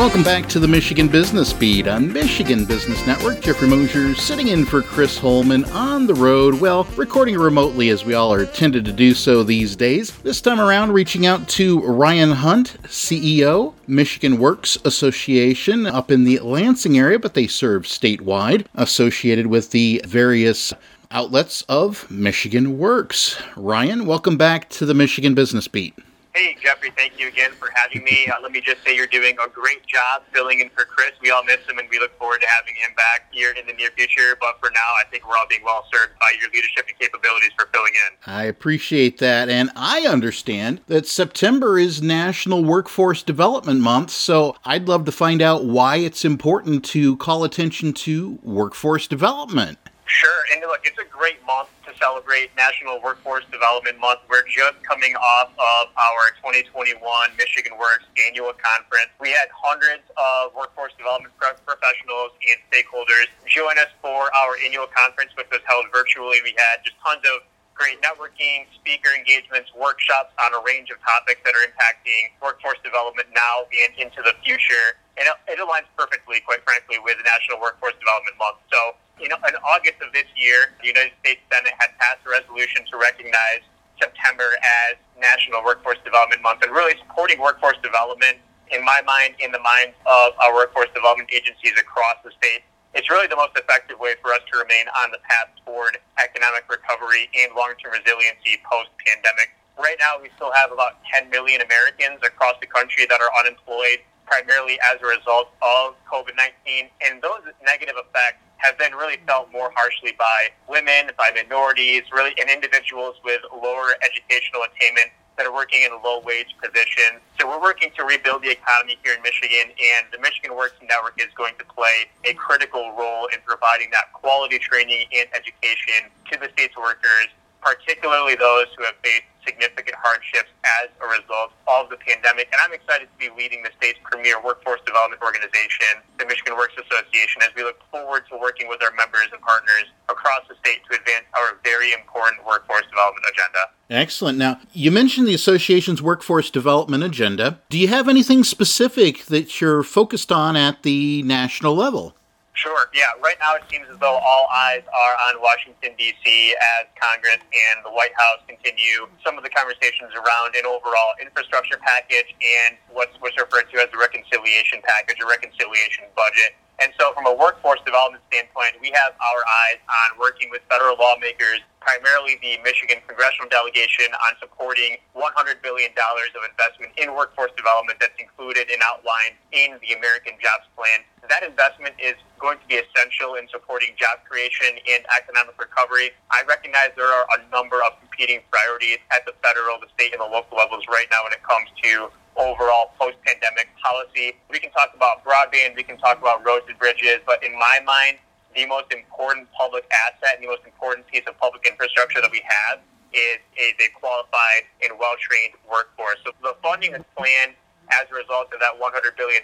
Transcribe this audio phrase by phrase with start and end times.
[0.00, 3.42] Welcome back to the Michigan Business Beat on Michigan Business Network.
[3.42, 8.14] Jeffrey Mosier sitting in for Chris Holman on the road, well, recording remotely as we
[8.14, 10.12] all are tended to do so these days.
[10.22, 16.38] This time around, reaching out to Ryan Hunt, CEO, Michigan Works Association up in the
[16.38, 20.72] Lansing area, but they serve statewide, associated with the various
[21.10, 23.38] outlets of Michigan Works.
[23.54, 25.94] Ryan, welcome back to the Michigan Business Beat.
[26.32, 28.28] Hey, Jeffrey, thank you again for having me.
[28.28, 31.10] Uh, let me just say you're doing a great job filling in for Chris.
[31.20, 33.72] We all miss him, and we look forward to having him back here in the
[33.72, 34.36] near future.
[34.40, 37.50] But for now, I think we're all being well served by your leadership and capabilities
[37.58, 38.32] for filling in.
[38.32, 39.48] I appreciate that.
[39.48, 45.42] And I understand that September is National Workforce Development Month, so I'd love to find
[45.42, 49.78] out why it's important to call attention to workforce development.
[50.10, 50.42] Sure.
[50.50, 54.26] And look, it's a great month to celebrate National Workforce Development Month.
[54.26, 56.98] We're just coming off of our 2021
[57.38, 59.14] Michigan Works annual conference.
[59.22, 65.30] We had hundreds of workforce development professionals and stakeholders join us for our annual conference,
[65.38, 66.42] which was held virtually.
[66.42, 67.46] We had just tons of
[67.78, 73.30] great networking, speaker engagements, workshops on a range of topics that are impacting workforce development
[73.30, 74.98] now and into the future.
[75.16, 78.58] And it aligns perfectly, quite frankly, with National Workforce Development Month.
[78.68, 82.30] So you know, in August of this year, the United States Senate had passed a
[82.32, 83.60] resolution to recognize
[84.00, 84.48] September
[84.88, 88.40] as National Workforce Development Month and really supporting workforce development,
[88.72, 92.64] in my mind, in the minds of our workforce development agencies across the state.
[92.96, 96.64] It's really the most effective way for us to remain on the path toward economic
[96.66, 99.52] recovery and long term resiliency post pandemic.
[99.78, 104.02] Right now, we still have about 10 million Americans across the country that are unemployed,
[104.26, 106.90] primarily as a result of COVID 19.
[107.06, 112.34] And those negative effects have been really felt more harshly by women, by minorities, really,
[112.38, 117.24] and individuals with lower educational attainment that are working in low wage positions.
[117.40, 121.16] So we're working to rebuild the economy here in Michigan, and the Michigan Works Network
[121.16, 126.38] is going to play a critical role in providing that quality training and education to
[126.38, 130.50] the state's workers, particularly those who have faced significant hardships
[130.82, 132.48] as a result of the pandemic.
[132.52, 136.74] And I'm excited to be leading the state's premier workforce development organization, the Michigan Works
[136.76, 140.80] Association, as we look forward to working with our members and partners across the state
[140.90, 143.62] to advance our very important workforce development agenda.
[143.88, 144.38] Excellent.
[144.38, 147.60] Now, you mentioned the association's workforce development agenda.
[147.70, 152.14] Do you have anything specific that you're focused on at the national level?
[152.60, 152.92] Sure.
[152.92, 153.16] Yeah.
[153.24, 156.52] Right now, it seems as though all eyes are on Washington D.C.
[156.76, 161.80] as Congress and the White House continue some of the conversations around an overall infrastructure
[161.80, 166.52] package and what's what's referred to as the reconciliation package or reconciliation budget.
[166.80, 170.96] And so, from a workforce development standpoint, we have our eyes on working with federal
[170.96, 178.00] lawmakers, primarily the Michigan congressional delegation, on supporting $100 billion of investment in workforce development
[178.00, 182.82] that's included and outlined in the American Jobs Plan that investment is going to be
[182.82, 186.10] essential in supporting job creation and economic recovery.
[186.34, 190.20] I recognize there are a number of competing priorities at the federal, the state, and
[190.20, 194.36] the local levels right now when it comes to overall post-pandemic policy.
[194.50, 197.80] We can talk about broadband, we can talk about roads and bridges, but in my
[197.84, 198.18] mind,
[198.54, 202.42] the most important public asset and the most important piece of public infrastructure that we
[202.44, 202.80] have
[203.12, 206.18] is, is a qualified and well-trained workforce.
[206.24, 207.54] So the funding is planned
[207.90, 209.42] as a result of that $100 billion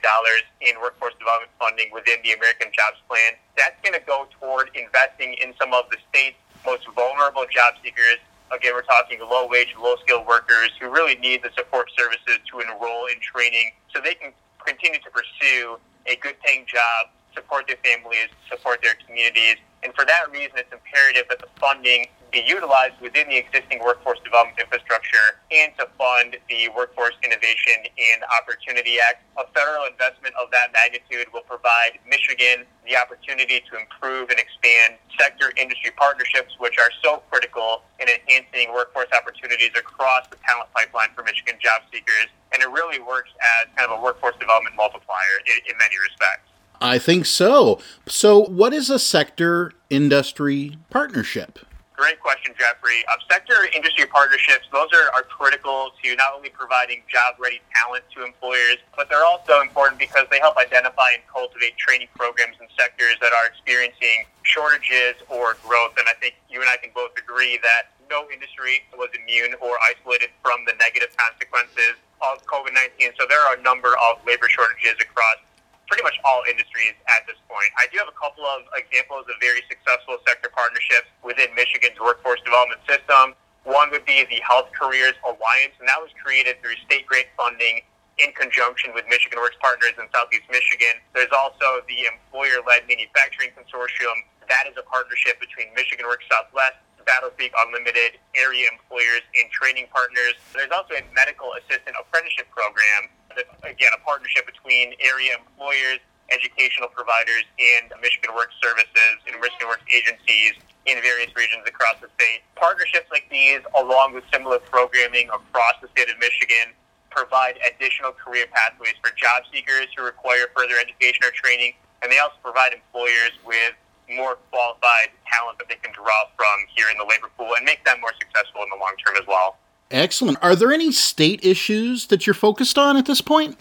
[0.63, 3.35] in workforce development funding within the American Jobs Plan.
[3.59, 8.23] That's going to go toward investing in some of the state's most vulnerable job seekers.
[8.55, 12.61] Again, we're talking low wage, low skilled workers who really need the support services to
[12.61, 14.33] enroll in training so they can
[14.65, 19.57] continue to pursue a good paying job, support their families, support their communities.
[19.83, 22.07] And for that reason, it's imperative that the funding
[22.37, 28.21] be utilized within the existing workforce development infrastructure and to fund the Workforce Innovation and
[28.29, 29.25] Opportunity Act.
[29.41, 35.01] A federal investment of that magnitude will provide Michigan the opportunity to improve and expand
[35.17, 41.09] sector industry partnerships, which are so critical in enhancing workforce opportunities across the talent pipeline
[41.17, 42.29] for Michigan job seekers.
[42.53, 46.53] And it really works as kind of a workforce development multiplier in, in many respects.
[46.85, 47.81] I think so.
[48.05, 51.65] So, what is a sector industry partnership?
[51.97, 53.01] Great question, Jeffrey.
[53.09, 58.05] Uh, sector industry partnerships, those are, are critical to not only providing job ready talent
[58.13, 62.69] to employers, but they're also important because they help identify and cultivate training programs in
[62.77, 65.97] sectors that are experiencing shortages or growth.
[65.97, 69.81] And I think you and I can both agree that no industry was immune or
[69.89, 73.17] isolated from the negative consequences of COVID 19.
[73.17, 75.41] So there are a number of labor shortages across
[75.87, 77.71] pretty much all industries at this point.
[77.79, 82.43] I do have a couple of examples of very successful sector partnerships within Michigan's workforce
[82.43, 83.39] development system.
[83.67, 87.83] One would be the Health Careers Alliance, and that was created through state grant funding
[88.19, 91.03] in conjunction with Michigan Works partners in Southeast Michigan.
[91.13, 94.25] There's also the Employer-Led Manufacturing Consortium.
[94.49, 99.87] That is a partnership between Michigan Works Southwest, Battle Creek Unlimited, area employers, and training
[99.95, 100.35] partners.
[100.55, 103.11] There's also a medical assistant apprenticeship program.
[103.37, 106.01] Again, a partnership between area employers,
[106.33, 110.57] educational providers, and Michigan Work Services and Michigan Works agencies
[110.87, 112.47] in various regions across the state.
[112.55, 116.73] Partnerships like these, along with similar programming across the state of Michigan,
[117.11, 122.19] provide additional career pathways for job seekers who require further education or training, and they
[122.19, 123.75] also provide employers with
[124.07, 127.83] more qualified talent that they can draw from here in the labor pool and make
[127.85, 129.59] them more successful in the long term as well.
[129.91, 130.39] Excellent.
[130.43, 133.57] Are there any state issues that you're focused on at this point?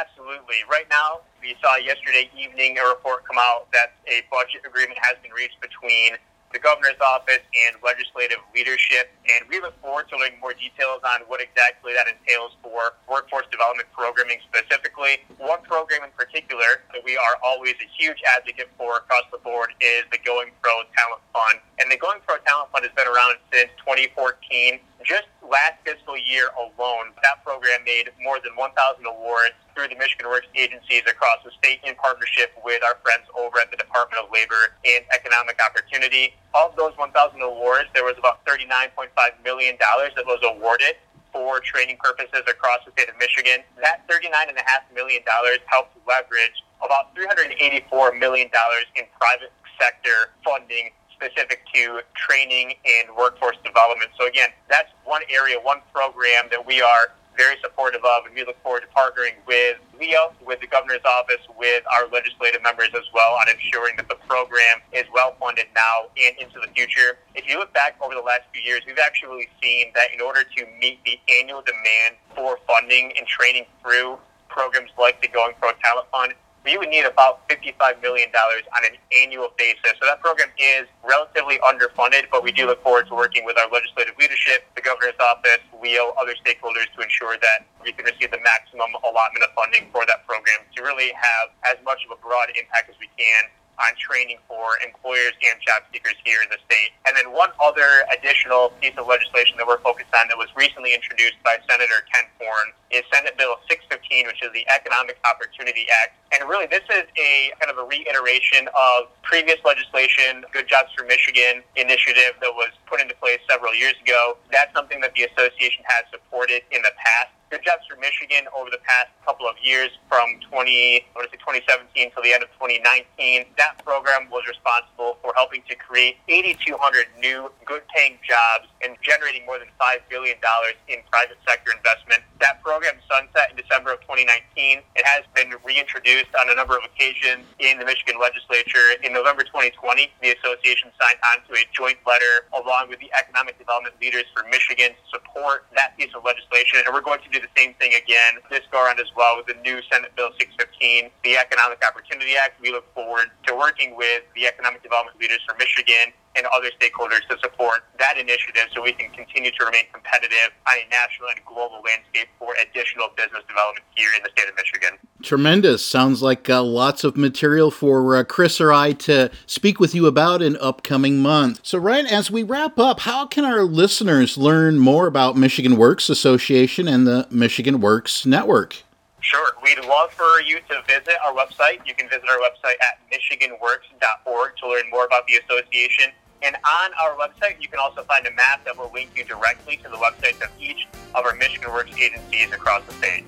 [0.00, 0.56] Absolutely.
[0.70, 5.16] Right now, we saw yesterday evening a report come out that a budget agreement has
[5.22, 6.18] been reached between
[6.52, 9.08] the governor's office and legislative leadership.
[9.30, 13.46] And we look forward to learning more details on what exactly that entails for workforce
[13.50, 15.22] development programming specifically.
[15.38, 19.72] One program in particular that we are always a huge advocate for across the board
[19.80, 21.62] is the Going Pro Talent Fund.
[21.78, 24.82] And the Going Pro Talent Fund has been around since 2014.
[25.02, 28.76] Just last fiscal year alone, that program made more than 1,000
[29.06, 33.58] awards through the Michigan Works agencies across the state in partnership with our friends over
[33.58, 36.36] at the Department of Labor and Economic Opportunity.
[36.52, 39.08] Of those 1,000 awards, there was about $39.5
[39.42, 41.00] million that was awarded
[41.32, 43.64] for training purposes across the state of Michigan.
[43.80, 44.60] That $39.5
[44.94, 45.22] million
[45.66, 48.48] helped leverage about $384 million
[48.96, 54.10] in private sector funding specific to training and workforce development.
[54.18, 58.44] So again, that's one area, one program that we are very supportive of, and we
[58.44, 63.04] look forward to partnering with LEO, with the governor's office, with our legislative members as
[63.14, 67.18] well on ensuring that the program is well funded now and into the future.
[67.34, 70.42] If you look back over the last few years, we've actually seen that in order
[70.42, 74.18] to meet the annual demand for funding and training through
[74.48, 76.34] programs like the Going Pro Talent Fund,
[76.64, 79.96] we would need about $55 million on an annual basis.
[79.96, 83.68] So that program is relatively underfunded, but we do look forward to working with our
[83.72, 88.42] legislative leadership, the governor's office, WHEEL, other stakeholders to ensure that we can receive the
[88.44, 92.52] maximum allotment of funding for that program to really have as much of a broad
[92.60, 93.48] impact as we can
[93.80, 96.92] on training for employers and job seekers here in the state.
[97.08, 100.92] And then one other additional piece of legislation that we're focused on that was recently
[100.92, 106.20] introduced by Senator Ken Horn is Senate Bill 615, which is the Economic Opportunity Act.
[106.36, 111.04] And really, this is a kind of a reiteration of previous legislation, Good Jobs for
[111.08, 114.36] Michigan initiative that was put into place several years ago.
[114.52, 117.34] That's something that the association has supported in the past.
[117.50, 121.34] Good Jobs for Michigan over the past couple of years, from 20, I want to
[121.34, 123.42] say 2017 to the end of 2019.
[123.58, 129.58] That program was responsible for helping to create 8,200 new good-paying jobs and generating more
[129.58, 130.38] than $5 billion
[130.86, 132.22] in private sector investment.
[132.38, 134.86] That program sunset in December of 2019.
[134.94, 138.94] It has been reintroduced on a number of occasions in the Michigan legislature.
[139.02, 143.58] In November 2020, the association signed on to a joint letter along with the economic
[143.58, 144.94] development leaders for Michigan
[145.30, 146.82] support that piece of legislation.
[146.84, 149.46] And we're going to do the same thing again this go around as well with
[149.46, 152.60] the new Senate Bill 615, the Economic Opportunity Act.
[152.60, 157.20] We look forward to working with the economic development leaders from Michigan and other stakeholders
[157.28, 161.44] to support that initiative so we can continue to remain competitive on a national and
[161.44, 164.96] global landscape for additional business development here in the state of Michigan.
[165.22, 165.84] Tremendous.
[165.84, 170.06] Sounds like uh, lots of material for uh, Chris or I to speak with you
[170.06, 171.60] about in upcoming months.
[171.62, 176.08] So, Ryan, as we wrap up, how can our listeners learn more about Michigan Works
[176.08, 178.82] Association and the Michigan Works Network?
[179.20, 179.52] Sure.
[179.62, 181.86] We'd love for you to visit our website.
[181.86, 186.12] You can visit our website at michiganworks.org to learn more about the association.
[186.42, 189.76] And on our website, you can also find a map that will link you directly
[189.78, 193.24] to the websites of each of our Michigan Works agencies across the state.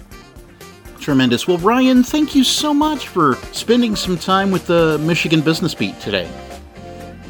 [0.99, 1.49] Tremendous.
[1.49, 5.99] Well, Ryan, thank you so much for spending some time with the Michigan Business Beat
[6.01, 6.31] today.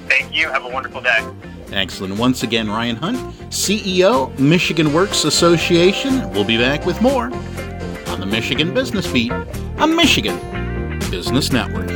[0.08, 0.48] Thank you.
[0.48, 1.26] Have a wonderful day.
[1.72, 2.18] Excellent.
[2.18, 3.16] Once again, Ryan Hunt,
[3.48, 6.30] CEO, Michigan Works Association.
[6.32, 7.32] We'll be back with more
[8.08, 10.38] on the Michigan Business Beat, on Michigan
[11.10, 11.91] Business Network.